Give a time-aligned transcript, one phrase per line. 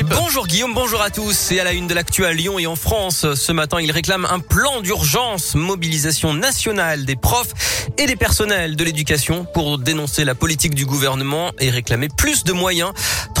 [0.00, 1.52] Bonjour Guillaume, bonjour à tous.
[1.52, 4.24] Et à la une de l'actu à Lyon et en France, ce matin, il réclame
[4.24, 7.52] un plan d'urgence, mobilisation nationale des profs
[7.98, 12.52] et des personnels de l'éducation pour dénoncer la politique du gouvernement et réclamer plus de
[12.52, 12.92] moyens.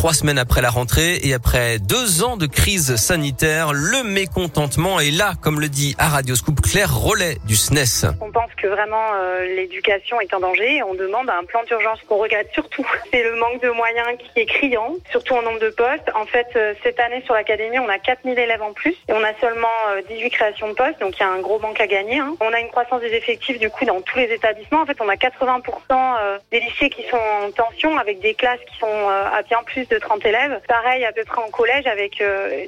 [0.00, 5.10] Trois semaines après la rentrée et après deux ans de crise sanitaire, le mécontentement est
[5.10, 8.08] là, comme le dit à Radio Scoop Claire Rollet du SNES.
[8.22, 11.98] On pense que vraiment euh, l'éducation est en danger et on demande un plan d'urgence
[12.08, 12.86] qu'on regrette surtout.
[13.12, 16.10] C'est le manque de moyens qui est criant, surtout en nombre de postes.
[16.14, 19.22] En fait, euh, cette année sur l'académie, on a 4000 élèves en plus et on
[19.22, 19.68] a seulement
[20.08, 22.20] 18 euh, créations de postes, donc il y a un gros manque à gagner.
[22.20, 22.36] Hein.
[22.40, 24.80] On a une croissance des effectifs du coup dans tous les établissements.
[24.80, 28.60] En fait, on a 80% euh, des lycées qui sont en tension avec des classes
[28.72, 30.60] qui sont à bien plus de 30 élèves.
[30.68, 32.22] Pareil à peu près en collège avec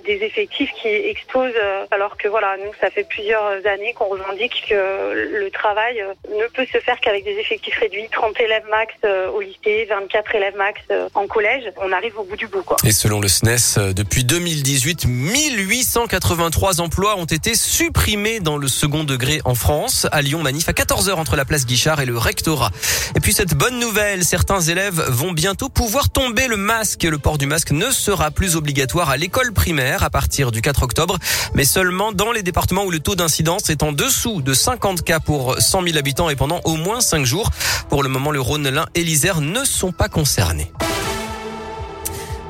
[0.05, 1.53] des effectifs qui explosent
[1.91, 4.75] alors que voilà, nous ça fait plusieurs années qu'on revendique que
[5.15, 8.95] le travail ne peut se faire qu'avec des effectifs réduits, 30 élèves max
[9.35, 10.81] au lycée, 24 élèves max
[11.15, 11.65] en collège.
[11.77, 12.77] On arrive au bout du bout quoi.
[12.85, 19.05] Et selon le SNES, euh, depuis 2018, 1883 emplois ont été supprimés dans le second
[19.05, 20.07] degré en France.
[20.13, 22.71] À Lyon, manif à 14h entre la place Guichard et le rectorat.
[23.17, 27.05] Et puis cette bonne nouvelle, certains élèves vont bientôt pouvoir tomber le masque.
[27.13, 30.83] Le port du masque ne sera plus obligatoire à l'école primaire à partir du 4
[30.83, 31.19] octobre,
[31.53, 35.21] mais seulement dans les départements où le taux d'incidence est en dessous de 50 cas
[35.21, 37.51] pour 100 000 habitants et pendant au moins 5 jours.
[37.91, 40.73] Pour le moment, le Rhône, l'Ain et l'Isère ne sont pas concernés.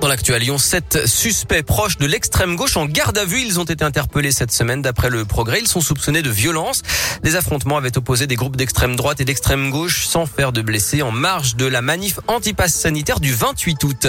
[0.03, 3.41] Dans l'actu à Lyon, sept suspects proches de l'extrême gauche en garde à vue.
[3.41, 5.61] Ils ont été interpellés cette semaine d'après le progrès.
[5.61, 6.83] Ils sont soupçonnés de violence.
[7.22, 11.03] Des affrontements avaient opposé des groupes d'extrême droite et d'extrême gauche sans faire de blessés
[11.03, 14.06] en marge de la manif anti-pass sanitaire du 28 août.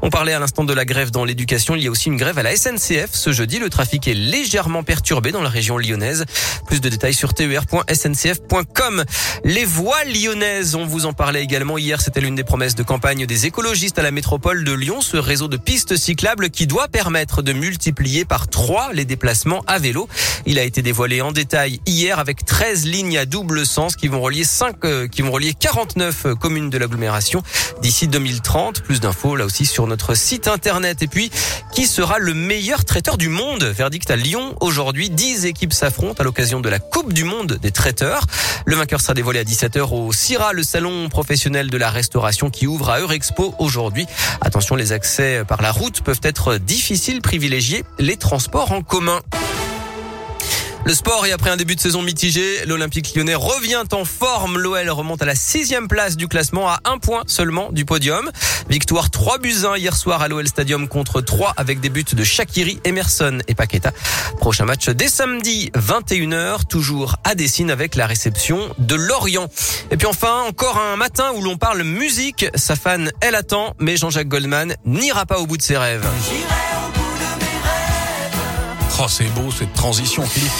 [0.00, 1.74] On parlait à l'instant de la grève dans l'éducation.
[1.74, 3.10] Il y a aussi une grève à la SNCF.
[3.10, 6.24] Ce jeudi, le trafic est légèrement perturbé dans la région lyonnaise.
[6.68, 9.04] Plus de détails sur ter.sncf.com.
[9.42, 12.00] Les voies lyonnaises, on vous en parlait également hier.
[12.00, 15.00] C'était l'une des promesses de campagne des écologistes à la métropole de Lyon
[15.32, 20.06] réseau de pistes cyclables qui doit permettre de multiplier par trois les déplacements à vélo.
[20.44, 24.20] Il a été dévoilé en détail hier avec 13 lignes à double sens qui vont
[24.20, 27.42] relier 5, euh, qui vont relier 49 euh, communes de l'agglomération
[27.80, 28.82] d'ici 2030.
[28.82, 31.00] Plus d'infos là aussi sur notre site internet.
[31.00, 31.30] Et puis,
[31.72, 33.64] qui sera le meilleur traiteur du monde?
[33.64, 34.54] Verdict à Lyon.
[34.60, 38.26] Aujourd'hui, 10 équipes s'affrontent à l'occasion de la Coupe du monde des traiteurs.
[38.66, 42.66] Le vainqueur sera dévoilé à 17h au CIRA, le salon professionnel de la restauration qui
[42.66, 44.04] ouvre à Eurexpo aujourd'hui.
[44.42, 49.20] Attention, les accès par la route peuvent être difficiles, privilégier les transports en commun.
[50.84, 54.58] Le sport et après un début de saison mitigé, l'Olympique lyonnais revient en forme.
[54.58, 58.30] L'OL remonte à la sixième place du classement à un point seulement du podium.
[58.68, 62.24] Victoire 3 buts 1 hier soir à l'OL Stadium contre 3 avec des buts de
[62.24, 63.92] Shakiri, Emerson et Paqueta.
[64.38, 69.46] Prochain match dès samedi 21h, toujours à Dessine avec la réception de Lorient.
[69.92, 72.46] Et puis enfin, encore un matin où l'on parle musique.
[72.56, 76.04] Sa fan, elle attend, mais Jean-Jacques Goldman n'ira pas au bout de ses rêves.
[79.00, 80.52] Oh, c'est beau cette transition, Philippe.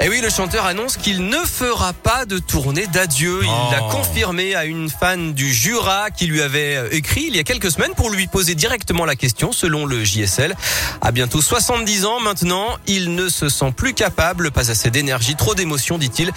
[0.00, 3.40] Et eh oui, le chanteur annonce qu'il ne fera pas de tournée d'adieu.
[3.42, 3.88] Il l'a Oh.
[3.90, 7.70] confirmé à une fan du Jura qui lui avait euh, écrit il y a quelques
[7.70, 10.54] semaines pour lui poser directement la question selon le JSL.
[11.00, 15.54] À bientôt 70 ans maintenant, il ne se sent plus capable, pas assez d'énergie, trop
[15.54, 16.30] d'émotions, dit-il.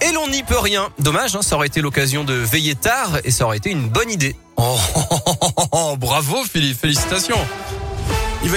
[0.00, 0.88] Et l'on n'y peut rien.
[0.98, 4.10] Dommage, hein, ça aurait été l'occasion de veiller tard et ça aurait été une bonne
[4.10, 4.34] idée.
[4.56, 7.38] Oh, bravo Philippe, félicitations.